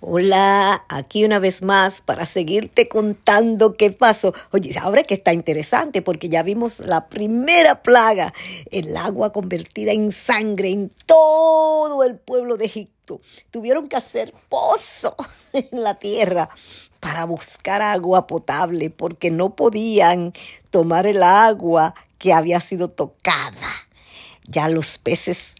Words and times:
Hola, 0.00 0.84
aquí 0.88 1.24
una 1.24 1.40
vez 1.40 1.60
más 1.60 2.02
para 2.02 2.24
seguirte 2.24 2.88
contando 2.88 3.76
qué 3.76 3.90
pasó. 3.90 4.32
Oye, 4.52 4.78
ahora 4.78 5.02
que 5.02 5.14
está 5.14 5.32
interesante 5.32 6.02
porque 6.02 6.28
ya 6.28 6.44
vimos 6.44 6.78
la 6.78 7.08
primera 7.08 7.82
plaga, 7.82 8.32
el 8.70 8.96
agua 8.96 9.32
convertida 9.32 9.90
en 9.90 10.12
sangre 10.12 10.70
en 10.70 10.92
todo 11.04 12.04
el 12.04 12.16
pueblo 12.16 12.56
de 12.56 12.66
Egipto. 12.66 13.20
Tuvieron 13.50 13.88
que 13.88 13.96
hacer 13.96 14.32
pozo 14.48 15.16
en 15.52 15.82
la 15.82 15.96
tierra 15.96 16.48
para 17.00 17.24
buscar 17.24 17.82
agua 17.82 18.28
potable 18.28 18.90
porque 18.90 19.32
no 19.32 19.56
podían 19.56 20.32
tomar 20.70 21.08
el 21.08 21.24
agua 21.24 21.96
que 22.18 22.32
había 22.32 22.60
sido 22.60 22.88
tocada. 22.88 23.68
Ya 24.46 24.68
los 24.68 24.96
peces 24.98 25.56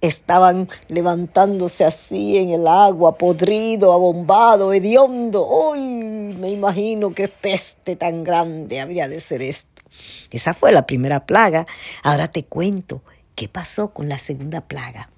estaban 0.00 0.68
levantándose 0.88 1.84
así 1.84 2.38
en 2.38 2.50
el 2.50 2.66
agua, 2.66 3.16
podrido, 3.16 3.92
abombado, 3.92 4.72
hediondo. 4.72 5.46
¡Uy! 5.46 6.34
Me 6.38 6.50
imagino 6.50 7.14
qué 7.14 7.28
peste 7.28 7.96
tan 7.96 8.24
grande 8.24 8.80
habría 8.80 9.08
de 9.08 9.20
ser 9.20 9.42
esto. 9.42 9.82
Esa 10.30 10.54
fue 10.54 10.72
la 10.72 10.86
primera 10.86 11.26
plaga. 11.26 11.66
Ahora 12.02 12.28
te 12.28 12.44
cuento 12.44 13.02
qué 13.34 13.48
pasó 13.48 13.92
con 13.92 14.08
la 14.08 14.18
segunda 14.18 14.60
plaga. 14.60 15.10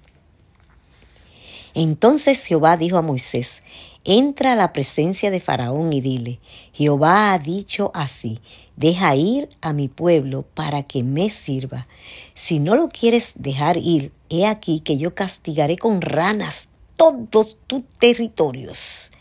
Entonces 1.73 2.45
Jehová 2.45 2.77
dijo 2.77 2.97
a 2.97 3.01
Moisés, 3.01 3.61
entra 4.03 4.53
a 4.53 4.55
la 4.55 4.73
presencia 4.73 5.29
de 5.29 5.39
Faraón 5.39 5.93
y 5.93 6.01
dile, 6.01 6.39
Jehová 6.73 7.31
ha 7.31 7.37
dicho 7.37 7.91
así, 7.93 8.41
deja 8.75 9.15
ir 9.15 9.49
a 9.61 9.73
mi 9.73 9.87
pueblo 9.87 10.43
para 10.53 10.83
que 10.83 11.03
me 11.03 11.29
sirva. 11.29 11.87
Si 12.33 12.59
no 12.59 12.75
lo 12.75 12.89
quieres 12.89 13.33
dejar 13.35 13.77
ir, 13.77 14.11
he 14.29 14.45
aquí 14.45 14.79
que 14.81 14.97
yo 14.97 15.15
castigaré 15.15 15.77
con 15.77 16.01
ranas 16.01 16.67
todos 16.95 17.57
tus 17.67 17.83
territorios. 17.99 19.11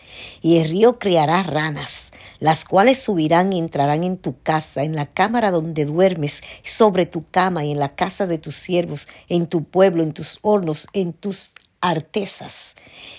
Y 0.40 0.58
el 0.58 0.68
río 0.68 0.98
criará 0.98 1.42
ranas, 1.42 2.10
las 2.40 2.64
cuales 2.64 2.98
subirán 2.98 3.52
y 3.52 3.58
entrarán 3.58 4.04
en 4.04 4.18
tu 4.18 4.40
casa, 4.40 4.82
en 4.82 4.96
la 4.96 5.06
cámara 5.06 5.50
donde 5.50 5.84
duermes, 5.84 6.42
sobre 6.64 7.06
tu 7.06 7.24
cama 7.30 7.64
y 7.64 7.70
en 7.70 7.78
la 7.78 7.94
casa 7.94 8.26
de 8.26 8.38
tus 8.38 8.56
siervos, 8.56 9.08
en 9.28 9.46
tu 9.46 9.64
pueblo, 9.64 10.02
en 10.02 10.12
tus 10.12 10.38
hornos, 10.42 10.88
en 10.92 11.12
tus 11.12 11.52
artesas. 11.80 12.74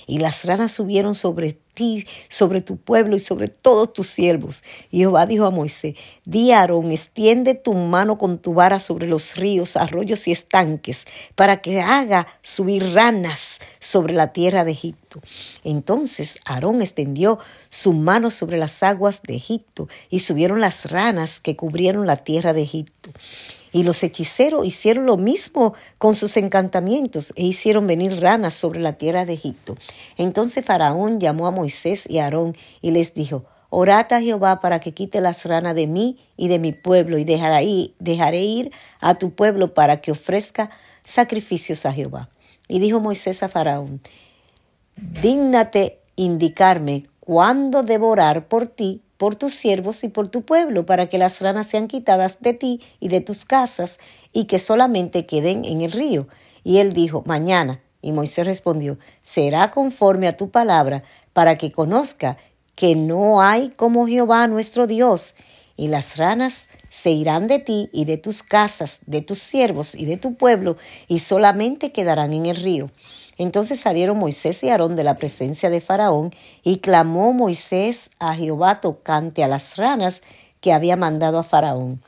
Y 0.08 0.20
las 0.20 0.46
ranas 0.46 0.72
subieron 0.72 1.16
sobre 1.16 1.54
ti, 1.74 2.06
sobre 2.30 2.62
tu 2.62 2.78
pueblo 2.78 3.16
y 3.16 3.20
sobre 3.20 3.48
todos 3.48 3.94
tus 3.94 4.08
siervos. 4.08 4.64
Y 4.90 5.00
Jehová 5.00 5.26
dijo 5.26 5.46
a 5.46 5.52
Moisés, 5.52 5.96
di 6.26 6.52
a 6.52 6.62
Aarón, 6.62 6.92
extiende 6.92 7.56
tu 7.56 7.74
mano 7.74 8.18
con 8.18 8.40
tu 8.40 8.54
vara 8.54 8.80
sobre 8.80 9.08
los 9.08 9.36
ríos, 9.38 9.78
arroyos 9.78 10.28
y 10.28 10.32
estanques, 10.32 11.06
para 11.36 11.62
que 11.62 11.82
haga 11.82 12.28
subir 12.42 12.94
ranas 12.94 13.60
sobre 13.80 14.14
la 14.14 14.34
tierra 14.34 14.66
de 14.66 14.72
Egipto. 14.72 15.22
Entonces 15.64 16.40
Aarón 16.46 16.82
extendió 16.82 17.40
su 17.70 17.94
mano 17.94 18.32
sobre 18.32 18.58
las 18.58 18.82
aguas 18.84 19.22
de 19.22 19.36
Egipto, 19.36 19.88
y 20.10 20.20
subieron 20.20 20.60
las 20.60 20.92
ranas 20.92 21.40
que 21.40 21.56
cubrieron 21.56 22.08
la 22.08 22.18
tierra 22.18 22.54
de 22.54 22.64
Egipto. 22.64 23.12
Y 23.72 23.84
los 23.84 24.02
hechiceros 24.04 24.66
hicieron 24.66 25.06
lo 25.06 25.18
mismo 25.18 25.74
con 25.98 26.16
sus 26.16 26.38
encantamientos 26.38 27.34
e 27.36 27.44
hicieron 27.44 27.88
venir 27.88 28.20
ranas 28.20 28.54
sobre 28.54 28.80
la 28.80 28.94
tierra 28.94 29.26
de 29.26 29.34
Egipto. 29.34 29.76
Entonces 30.18 30.66
Faraón 30.66 31.20
llamó 31.20 31.48
a 31.48 31.52
Moisés 31.52 32.06
y 32.10 32.20
a 32.20 32.26
Aarón 32.26 32.58
y 32.82 32.92
les 32.92 33.14
dijo, 33.14 33.46
Orad 33.70 34.12
a 34.14 34.22
Jehová 34.22 34.62
para 34.62 34.80
que 34.80 34.94
quite 34.94 35.22
las 35.22 35.46
ranas 35.46 35.76
de 35.76 35.86
mí 35.86 36.18
y 36.36 36.48
de 36.48 36.58
mi 36.58 36.72
pueblo 36.72 37.20
y 37.20 37.24
dejaré, 37.24 37.92
dejaré 38.00 38.42
ir 38.42 38.72
a 39.00 39.16
tu 39.16 39.32
pueblo 39.32 39.76
para 39.76 40.02
que 40.02 40.12
ofrezca 40.12 40.72
sacrificios 41.04 41.86
a 41.86 41.94
Jehová. 41.94 42.30
Y 42.68 42.80
dijo 42.80 43.00
Moisés 43.00 43.44
a 43.44 43.50
Faraón, 43.50 44.02
Dígnate 44.96 46.00
indicarme 46.16 47.06
cuándo 47.20 47.84
devorar 47.84 48.48
por 48.48 48.68
ti 48.68 49.02
por 49.20 49.36
tus 49.36 49.54
siervos 49.54 50.06
y 50.06 50.08
por 50.08 50.30
tu 50.30 50.44
pueblo, 50.44 50.86
para 50.86 51.10
que 51.10 51.18
las 51.18 51.42
ranas 51.42 51.68
sean 51.68 51.90
quitadas 51.90 52.38
de 52.40 52.54
ti 52.54 52.80
y 53.02 53.10
de 53.10 53.20
tus 53.20 53.44
casas, 53.44 54.00
y 54.32 54.46
que 54.46 54.60
solamente 54.60 55.26
queden 55.26 55.66
en 55.66 55.82
el 55.82 55.92
río. 55.92 56.30
Y 56.64 56.78
él 56.78 56.94
dijo, 56.94 57.24
mañana. 57.26 57.82
Y 58.02 58.14
Moisés 58.14 58.48
respondió, 58.48 58.98
será 59.22 59.72
conforme 59.72 60.30
a 60.30 60.38
tu 60.38 60.52
palabra, 60.52 61.04
para 61.34 61.58
que 61.58 61.74
conozca 61.74 62.38
que 62.76 62.96
no 62.96 63.42
hay 63.42 63.72
como 63.76 64.08
Jehová 64.08 64.48
nuestro 64.48 64.88
Dios. 64.88 65.36
Y 65.76 65.90
las 65.90 66.16
ranas 66.16 66.69
se 66.90 67.12
irán 67.12 67.48
de 67.48 67.60
ti 67.60 67.90
y 67.94 68.06
de 68.06 68.18
tus 68.18 68.44
casas, 68.44 69.00
de 69.06 69.22
tus 69.22 69.40
siervos 69.40 69.96
y 69.96 70.06
de 70.06 70.18
tu 70.18 70.36
pueblo, 70.36 70.78
y 71.08 71.20
solamente 71.20 71.92
quedarán 71.92 72.34
en 72.34 72.46
el 72.46 72.56
río. 72.56 72.90
Entonces 73.38 73.80
salieron 73.80 74.18
Moisés 74.18 74.64
y 74.64 74.70
Aarón 74.70 74.96
de 74.96 75.04
la 75.04 75.16
presencia 75.16 75.70
de 75.70 75.82
Faraón, 75.82 76.36
y 76.64 76.78
clamó 76.78 77.32
Moisés 77.34 78.12
a 78.20 78.36
Jehová 78.36 78.82
tocante 78.82 79.44
a 79.44 79.48
las 79.48 79.78
ranas 79.78 80.22
que 80.62 80.74
había 80.74 80.98
mandado 80.98 81.40
a 81.40 81.44
Faraón. 81.44 82.02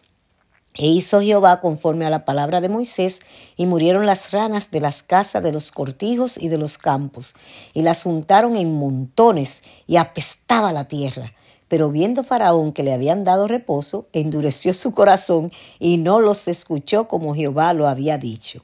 E 0.73 0.87
hizo 0.87 1.21
Jehová 1.21 1.59
conforme 1.59 2.05
a 2.05 2.09
la 2.09 2.23
palabra 2.23 2.61
de 2.61 2.69
Moisés, 2.69 3.19
y 3.57 3.65
murieron 3.65 4.05
las 4.05 4.31
ranas 4.31 4.71
de 4.71 4.79
las 4.79 5.03
casas 5.03 5.43
de 5.43 5.51
los 5.51 5.71
cortijos 5.71 6.37
y 6.37 6.47
de 6.47 6.57
los 6.57 6.77
campos, 6.77 7.33
y 7.73 7.81
las 7.81 8.03
juntaron 8.03 8.55
en 8.55 8.73
montones, 8.73 9.63
y 9.87 9.97
apestaba 9.97 10.71
la 10.71 10.87
tierra. 10.87 11.33
Pero 11.71 11.89
viendo 11.89 12.25
Faraón 12.25 12.73
que 12.73 12.83
le 12.83 12.91
habían 12.91 13.23
dado 13.23 13.47
reposo, 13.47 14.05
endureció 14.11 14.73
su 14.73 14.93
corazón, 14.93 15.53
y 15.79 15.95
no 15.95 16.19
los 16.19 16.49
escuchó 16.49 17.07
como 17.07 17.33
Jehová 17.33 17.73
lo 17.73 17.87
había 17.87 18.17
dicho. 18.17 18.61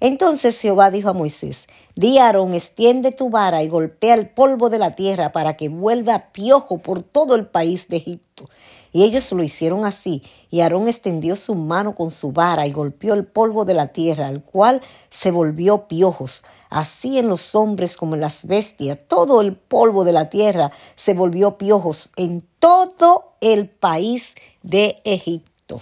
Entonces 0.00 0.60
Jehová 0.60 0.90
dijo 0.90 1.08
a 1.08 1.12
Moisés, 1.12 1.66
Di 1.96 2.18
Aarón, 2.18 2.54
extiende 2.54 3.10
tu 3.10 3.30
vara 3.30 3.62
y 3.64 3.68
golpea 3.68 4.14
el 4.14 4.28
polvo 4.28 4.70
de 4.70 4.78
la 4.78 4.94
tierra 4.94 5.32
para 5.32 5.56
que 5.56 5.68
vuelva 5.68 6.30
piojo 6.32 6.78
por 6.78 7.02
todo 7.02 7.34
el 7.34 7.46
país 7.46 7.88
de 7.88 7.96
Egipto. 7.96 8.48
Y 8.92 9.02
ellos 9.02 9.30
lo 9.32 9.42
hicieron 9.42 9.84
así, 9.84 10.22
y 10.50 10.60
Aarón 10.60 10.88
extendió 10.88 11.36
su 11.36 11.54
mano 11.54 11.94
con 11.94 12.10
su 12.10 12.32
vara 12.32 12.66
y 12.66 12.72
golpeó 12.72 13.14
el 13.14 13.26
polvo 13.26 13.64
de 13.64 13.74
la 13.74 13.88
tierra, 13.88 14.28
el 14.28 14.42
cual 14.42 14.80
se 15.10 15.30
volvió 15.30 15.88
piojos. 15.88 16.44
Así 16.70 17.18
en 17.18 17.28
los 17.28 17.54
hombres 17.54 17.96
como 17.96 18.14
en 18.14 18.20
las 18.20 18.46
bestias, 18.46 18.98
todo 19.08 19.40
el 19.40 19.56
polvo 19.56 20.04
de 20.04 20.12
la 20.12 20.30
tierra 20.30 20.70
se 20.96 21.14
volvió 21.14 21.58
piojos 21.58 22.10
en 22.16 22.46
todo 22.58 23.32
el 23.40 23.68
país 23.68 24.34
de 24.62 25.00
Egipto. 25.04 25.80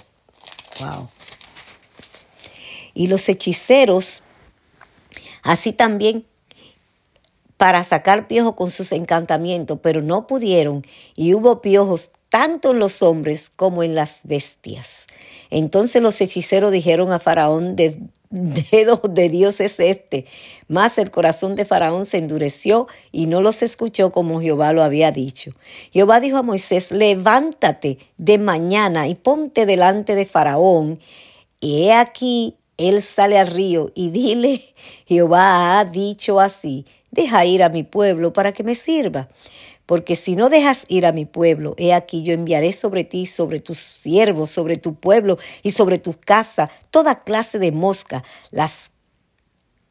Wow. 0.81 1.09
Y 2.97 3.07
los 3.07 3.29
hechiceros 3.29 4.25
Así 5.47 5.73
también 5.73 6.27
para 7.57 7.85
sacar 7.85 8.27
piojos 8.27 8.57
con 8.57 8.73
sus 8.73 8.91
encantamientos, 8.91 9.79
pero 9.81 10.03
no 10.03 10.27
pudieron, 10.27 10.85
y 11.15 11.35
hubo 11.35 11.63
piojos 11.63 12.11
tanto 12.31 12.73
en 12.73 12.81
los 12.81 13.01
hombres 13.01 13.49
como 13.55 13.85
en 13.85 13.95
las 13.95 14.23
bestias. 14.25 15.07
Entonces 15.49 16.03
los 16.03 16.21
hechiceros 16.21 16.73
dijeron 16.73 17.13
a 17.13 17.21
Faraón, 17.21 17.77
de 17.77 17.97
dedo 18.29 19.01
de 19.09 19.29
Dios 19.29 19.61
es 19.61 19.79
este. 19.79 20.27
Mas 20.67 20.99
el 20.99 21.13
corazón 21.13 21.55
de 21.55 21.65
Faraón 21.65 22.07
se 22.07 22.19
endureció 22.19 22.89
y 23.13 23.27
no 23.27 23.41
los 23.41 23.63
escuchó 23.63 24.11
como 24.11 24.41
Jehová 24.41 24.73
lo 24.73 24.83
había 24.83 25.13
dicho. 25.13 25.53
Jehová 25.93 26.19
dijo 26.19 26.39
a 26.39 26.43
Moisés, 26.43 26.91
levántate 26.91 27.99
de 28.19 28.39
mañana 28.39 29.07
y 29.07 29.15
ponte 29.15 29.65
delante 29.65 30.17
de 30.17 30.27
Faraón. 30.27 30.99
Y 31.61 31.85
he 31.85 31.93
aquí 31.93 32.57
él 32.79 33.03
sale 33.03 33.39
al 33.39 33.49
río 33.49 33.91
y 33.95 34.11
dile, 34.11 34.63
Jehová 35.07 35.79
ha 35.79 35.85
dicho 35.85 36.41
así, 36.41 36.87
deja 37.11 37.45
ir 37.45 37.63
a 37.63 37.69
mi 37.69 37.83
pueblo 37.83 38.33
para 38.33 38.53
que 38.53 38.65
me 38.65 38.75
sirva. 38.75 39.29
Porque 39.87 40.17
si 40.17 40.35
no 40.35 40.49
dejas 40.49 40.85
ir 40.89 41.07
a 41.07 41.13
mi 41.13 41.27
pueblo, 41.27 41.75
he 41.79 41.95
aquí 41.95 42.25
yo 42.25 42.33
enviaré 42.33 42.73
sobre 42.73 43.05
ti, 43.05 43.25
sobre 43.25 43.61
tus 43.61 43.79
siervos, 43.79 44.51
sobre 44.51 44.77
tu 44.79 44.97
pueblo 44.97 45.39
y 45.63 45.71
sobre 45.71 45.99
tu 45.99 46.13
casa 46.13 46.71
toda 46.91 47.23
clase 47.23 47.61
de 47.61 47.71
mosca, 47.71 48.25
las 48.51 48.91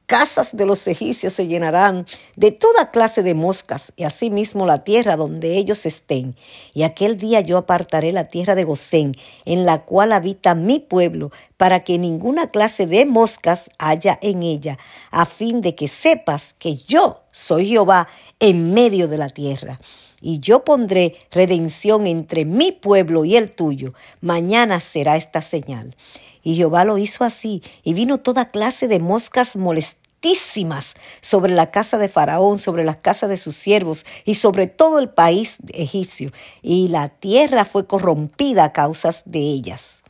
casas 0.06 0.56
de 0.56 0.66
los 0.66 0.86
egipcios 0.88 1.34
se 1.34 1.48
llenarán 1.48 2.06
de 2.36 2.52
toda 2.52 2.92
clase 2.92 3.24
de 3.24 3.34
moscas, 3.34 3.94
y 3.96 4.04
asimismo 4.04 4.66
la 4.66 4.84
tierra 4.84 5.16
donde 5.16 5.58
ellos 5.58 5.86
estén. 5.86 6.36
Y 6.74 6.84
aquel 6.84 7.18
día 7.18 7.42
yo 7.42 7.58
apartaré 7.58 8.12
la 8.12 8.26
tierra 8.26 8.56
de 8.56 8.64
Gosén, 8.64 9.14
en 9.46 9.66
la 9.66 9.84
cual 9.84 10.12
habita 10.12 10.56
mi 10.56 10.80
pueblo, 10.80 11.32
para 11.58 11.84
que 11.84 11.98
ninguna 11.98 12.52
clase 12.52 12.88
de 12.88 13.06
moscas 13.06 13.70
haya 13.78 14.18
en 14.22 14.44
ella, 14.44 14.78
a 15.12 15.26
fin 15.26 15.62
de 15.62 15.76
que 15.76 15.88
sepas 15.88 16.56
que 16.60 16.76
yo 16.76 17.24
soy 17.32 17.68
Jehová 17.68 18.08
en 18.40 18.74
medio 18.74 19.08
de 19.08 19.18
la 19.18 19.30
tierra. 19.30 19.80
Y 20.28 20.40
yo 20.40 20.64
pondré 20.64 21.18
redención 21.30 22.08
entre 22.08 22.46
mi 22.46 22.72
pueblo 22.72 23.26
y 23.26 23.36
el 23.36 23.52
tuyo. 23.52 23.94
Mañana 24.22 24.80
será 24.80 25.18
esta 25.18 25.44
señal. 25.44 25.96
Y 26.42 26.56
Jehová 26.56 26.84
lo 26.84 26.98
hizo 26.98 27.24
así, 27.24 27.62
y 27.84 27.94
vino 27.94 28.18
toda 28.18 28.50
clase 28.50 28.88
de 28.88 28.98
moscas 28.98 29.56
molestísimas 29.56 30.96
sobre 31.22 31.54
la 31.54 31.70
casa 31.70 32.00
de 32.00 32.10
Faraón, 32.10 32.58
sobre 32.58 32.84
las 32.84 32.98
casas 32.98 33.30
de 33.30 33.38
sus 33.38 33.56
siervos 33.56 34.04
y 34.26 34.34
sobre 34.34 34.66
todo 34.66 34.98
el 34.98 35.10
país 35.10 35.58
egipcio, 35.72 36.32
y 36.64 36.88
la 36.88 37.10
tierra 37.10 37.64
fue 37.64 37.86
corrompida 37.86 38.64
a 38.64 38.74
causas 38.74 39.22
de 39.26 39.42
ellas. 39.42 40.02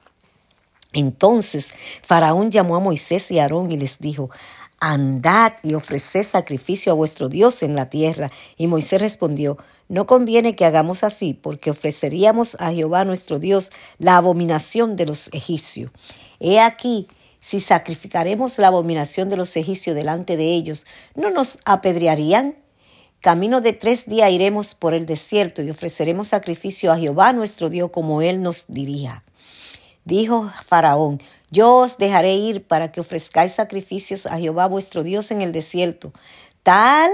Entonces 0.94 1.72
Faraón 2.02 2.52
llamó 2.52 2.78
a 2.78 2.80
Moisés 2.80 3.32
y 3.32 3.40
Aarón 3.40 3.70
y 3.70 3.76
les 3.76 4.00
dijo, 4.00 4.30
andad 4.80 5.54
y 5.64 5.74
ofreced 5.74 6.24
sacrificio 6.24 6.94
a 6.94 6.96
vuestro 6.96 7.28
Dios 7.28 7.64
en 7.64 7.76
la 7.76 7.90
tierra. 7.90 8.32
Y 8.56 8.68
Moisés 8.68 9.02
respondió, 9.02 9.58
no 9.88 10.08
conviene 10.08 10.56
que 10.56 10.66
hagamos 10.66 11.04
así, 11.04 11.34
porque 11.34 11.72
ofreceríamos 11.72 12.56
a 12.60 12.72
Jehová 12.72 13.06
nuestro 13.06 13.40
Dios 13.40 13.72
la 13.98 14.18
abominación 14.18 14.96
de 14.96 15.06
los 15.06 15.28
egipcios. 15.34 15.92
He 16.40 16.60
aquí, 16.60 17.08
si 17.40 17.60
sacrificaremos 17.60 18.58
la 18.58 18.68
abominación 18.68 19.30
de 19.30 19.38
los 19.38 19.56
egipcios 19.56 19.96
delante 19.96 20.38
de 20.38 20.54
ellos, 20.54 20.86
¿no 21.14 21.30
nos 21.30 21.60
apedrearían? 21.66 22.56
Camino 23.22 23.62
de 23.62 23.74
tres 23.74 24.06
días 24.06 24.32
iremos 24.32 24.76
por 24.76 24.94
el 24.94 25.06
desierto 25.06 25.62
y 25.62 25.70
ofreceremos 25.70 26.28
sacrificio 26.28 26.92
a 26.92 26.98
Jehová 26.98 27.34
nuestro 27.34 27.70
Dios 27.70 27.90
como 27.92 28.22
Él 28.22 28.42
nos 28.42 28.66
dirija. 28.68 29.24
Dijo 30.04 30.52
Faraón, 30.68 31.22
yo 31.50 31.76
os 31.76 31.98
dejaré 31.98 32.36
ir 32.36 32.68
para 32.68 32.92
que 32.92 33.00
ofrezcáis 33.00 33.54
sacrificios 33.54 34.28
a 34.28 34.38
Jehová 34.38 34.68
vuestro 34.68 35.02
Dios 35.02 35.32
en 35.32 35.42
el 35.42 35.52
desierto, 35.52 36.14
tal 36.62 37.10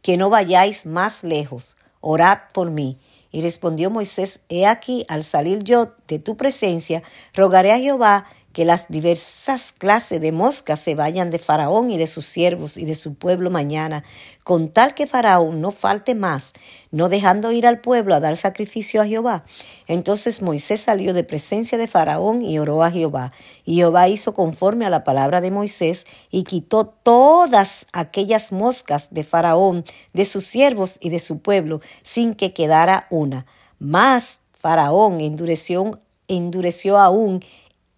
que 0.00 0.16
no 0.16 0.30
vayáis 0.30 0.86
más 0.86 1.24
lejos. 1.24 1.76
Orad 2.00 2.38
por 2.52 2.70
mí. 2.70 2.98
Y 3.32 3.42
respondió 3.42 3.90
Moisés, 3.90 4.40
He 4.48 4.66
aquí, 4.66 5.06
al 5.08 5.22
salir 5.22 5.62
yo 5.62 5.94
de 6.08 6.18
tu 6.18 6.36
presencia, 6.36 7.02
rogaré 7.32 7.72
a 7.72 7.78
Jehová 7.78 8.26
que 8.52 8.64
las 8.64 8.88
diversas 8.88 9.72
clases 9.72 10.20
de 10.20 10.32
moscas 10.32 10.80
se 10.80 10.94
vayan 10.94 11.30
de 11.30 11.38
Faraón 11.38 11.90
y 11.90 11.98
de 11.98 12.06
sus 12.06 12.26
siervos 12.26 12.76
y 12.76 12.84
de 12.84 12.94
su 12.96 13.14
pueblo 13.14 13.50
mañana, 13.50 14.02
con 14.42 14.70
tal 14.70 14.94
que 14.94 15.06
Faraón 15.06 15.60
no 15.60 15.70
falte 15.70 16.14
más, 16.16 16.52
no 16.90 17.08
dejando 17.08 17.52
ir 17.52 17.66
al 17.66 17.80
pueblo 17.80 18.14
a 18.14 18.20
dar 18.20 18.36
sacrificio 18.36 19.00
a 19.00 19.06
Jehová. 19.06 19.44
Entonces 19.86 20.42
Moisés 20.42 20.80
salió 20.80 21.14
de 21.14 21.22
presencia 21.22 21.78
de 21.78 21.86
Faraón 21.86 22.42
y 22.42 22.58
oró 22.58 22.82
a 22.82 22.90
Jehová. 22.90 23.32
Y 23.64 23.76
Jehová 23.76 24.08
hizo 24.08 24.34
conforme 24.34 24.86
a 24.86 24.90
la 24.90 25.04
palabra 25.04 25.40
de 25.40 25.52
Moisés 25.52 26.04
y 26.30 26.42
quitó 26.42 26.86
todas 26.86 27.86
aquellas 27.92 28.50
moscas 28.50 29.08
de 29.12 29.22
Faraón, 29.22 29.84
de 30.12 30.24
sus 30.24 30.44
siervos 30.44 30.98
y 31.00 31.10
de 31.10 31.20
su 31.20 31.38
pueblo, 31.38 31.80
sin 32.02 32.34
que 32.34 32.52
quedara 32.52 33.06
una. 33.10 33.46
Mas 33.78 34.40
Faraón 34.52 35.20
endureció, 35.20 36.00
endureció 36.26 36.98
aún 36.98 37.44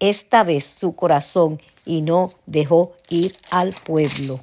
esta 0.09 0.43
vez 0.43 0.65
su 0.65 0.95
corazón 0.97 1.61
y 1.85 2.01
no 2.01 2.31
dejó 2.45 2.91
ir 3.09 3.37
al 3.51 3.73
pueblo. 3.73 4.41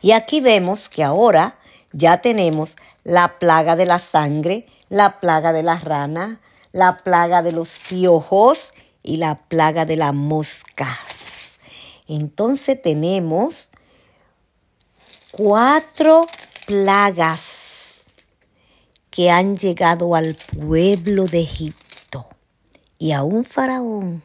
Y 0.00 0.10
aquí 0.10 0.40
vemos 0.40 0.88
que 0.88 1.04
ahora 1.04 1.58
ya 1.92 2.20
tenemos 2.20 2.76
la 3.04 3.38
plaga 3.38 3.76
de 3.76 3.86
la 3.86 4.00
sangre, 4.00 4.66
la 4.88 5.20
plaga 5.20 5.52
de 5.52 5.62
las 5.62 5.84
ranas, 5.84 6.38
la 6.72 6.96
plaga 6.96 7.42
de 7.42 7.52
los 7.52 7.78
piojos 7.88 8.74
y 9.04 9.18
la 9.18 9.36
plaga 9.36 9.84
de 9.84 9.96
las 9.96 10.12
moscas. 10.12 11.52
Entonces 12.08 12.82
tenemos 12.82 13.70
cuatro 15.30 16.26
plagas 16.66 18.06
que 19.10 19.30
han 19.30 19.56
llegado 19.56 20.16
al 20.16 20.36
pueblo 20.56 21.26
de 21.26 21.42
Egipto 21.42 21.81
y 23.02 23.10
a 23.10 23.24
un 23.24 23.42
faraón 23.42 24.22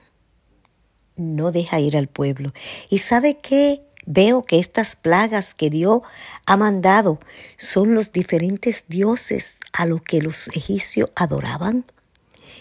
no 1.15 1.51
deja 1.51 1.79
ir 1.79 1.97
al 1.97 2.07
pueblo. 2.07 2.53
¿Y 2.91 2.99
sabe 2.99 3.39
qué? 3.39 3.81
Veo 4.05 4.45
que 4.45 4.59
estas 4.59 4.95
plagas 4.95 5.55
que 5.55 5.71
Dios 5.71 6.01
ha 6.45 6.57
mandado 6.57 7.19
son 7.57 7.95
los 7.95 8.11
diferentes 8.11 8.85
dioses 8.87 9.57
a 9.73 9.87
los 9.87 10.03
que 10.03 10.21
los 10.21 10.49
egipcios 10.49 11.09
adoraban. 11.15 11.85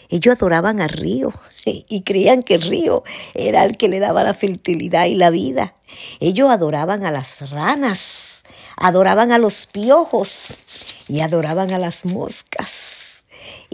Ellos 0.08 0.36
adoraban 0.36 0.80
al 0.80 0.88
río 0.88 1.34
y 1.66 2.00
creían 2.00 2.42
que 2.42 2.54
el 2.54 2.62
río 2.62 3.04
era 3.34 3.66
el 3.66 3.76
que 3.76 3.90
le 3.90 4.00
daba 4.00 4.24
la 4.24 4.32
fertilidad 4.32 5.04
y 5.04 5.16
la 5.16 5.28
vida. 5.28 5.74
Ellos 6.18 6.50
adoraban 6.50 7.04
a 7.04 7.10
las 7.10 7.50
ranas, 7.50 8.42
adoraban 8.78 9.32
a 9.32 9.38
los 9.38 9.66
piojos 9.66 10.46
y 11.08 11.20
adoraban 11.20 11.74
a 11.74 11.78
las 11.78 12.06
moscas. 12.06 13.05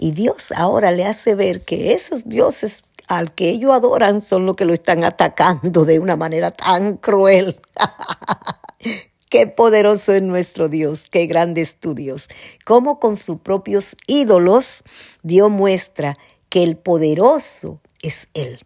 Y 0.03 0.11
Dios 0.11 0.51
ahora 0.53 0.91
le 0.91 1.05
hace 1.05 1.33
ver 1.33 1.61
que 1.61 1.93
esos 1.93 2.27
dioses 2.27 2.83
al 3.07 3.33
que 3.33 3.47
ellos 3.47 3.71
adoran 3.71 4.19
son 4.19 4.45
los 4.45 4.57
que 4.57 4.65
lo 4.65 4.73
están 4.73 5.05
atacando 5.05 5.85
de 5.85 5.99
una 5.99 6.17
manera 6.17 6.51
tan 6.51 6.97
cruel. 6.97 7.61
Qué 9.29 9.47
poderoso 9.47 10.11
es 10.11 10.21
nuestro 10.21 10.67
Dios, 10.67 11.05
qué 11.09 11.25
grande 11.25 11.61
es 11.61 11.77
tu 11.77 11.95
Dios. 11.95 12.27
Cómo 12.65 12.99
con 12.99 13.15
sus 13.15 13.39
propios 13.39 13.95
ídolos 14.05 14.83
Dios 15.21 15.49
muestra 15.49 16.17
que 16.49 16.63
el 16.63 16.75
poderoso 16.75 17.79
es 18.01 18.27
Él, 18.33 18.59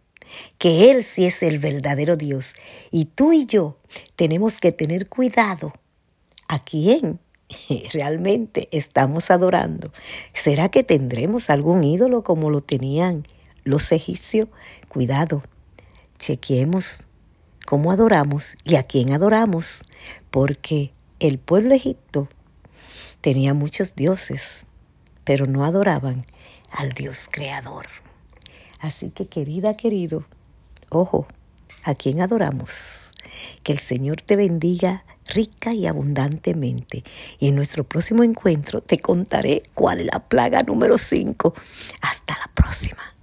que 0.58 0.90
Él 0.90 1.04
sí 1.04 1.24
es 1.24 1.44
el 1.44 1.60
verdadero 1.60 2.16
Dios. 2.16 2.54
Y 2.90 3.04
tú 3.04 3.32
y 3.32 3.46
yo 3.46 3.78
tenemos 4.16 4.58
que 4.58 4.72
tener 4.72 5.08
cuidado 5.08 5.72
a 6.48 6.64
quién 6.64 7.20
realmente 7.92 8.68
estamos 8.72 9.30
adorando? 9.30 9.92
¿Será 10.32 10.68
que 10.68 10.84
tendremos 10.84 11.50
algún 11.50 11.84
ídolo 11.84 12.22
como 12.22 12.50
lo 12.50 12.60
tenían 12.60 13.26
los 13.64 13.92
egipcios? 13.92 14.48
Cuidado, 14.88 15.42
chequemos 16.18 17.06
cómo 17.66 17.92
adoramos 17.92 18.56
y 18.64 18.76
a 18.76 18.82
quién 18.84 19.12
adoramos, 19.12 19.82
porque 20.30 20.92
el 21.20 21.38
pueblo 21.38 21.74
egipto 21.74 22.28
tenía 23.20 23.52
muchos 23.52 23.94
dioses, 23.94 24.66
pero 25.24 25.46
no 25.46 25.64
adoraban 25.64 26.24
al 26.70 26.92
Dios 26.92 27.28
creador. 27.30 27.86
Así 28.78 29.10
que 29.10 29.26
querida, 29.26 29.76
querido, 29.76 30.24
ojo, 30.88 31.26
¿a 31.82 31.94
quién 31.94 32.22
adoramos? 32.22 33.10
Que 33.62 33.72
el 33.72 33.78
Señor 33.78 34.22
te 34.22 34.36
bendiga 34.36 35.04
rica 35.28 35.72
y 35.72 35.86
abundantemente. 35.86 37.04
Y 37.38 37.48
en 37.48 37.56
nuestro 37.56 37.84
próximo 37.84 38.22
encuentro 38.22 38.80
te 38.80 38.98
contaré 38.98 39.62
cuál 39.74 40.00
es 40.00 40.06
la 40.06 40.20
plaga 40.20 40.62
número 40.62 40.98
5. 40.98 41.54
Hasta 42.00 42.38
la 42.38 42.50
próxima. 42.54 43.17